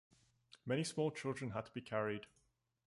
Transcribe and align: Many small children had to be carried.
Many 0.65 0.83
small 0.83 1.11
children 1.11 1.51
had 1.51 1.67
to 1.67 1.71
be 1.73 1.81
carried. 1.81 2.25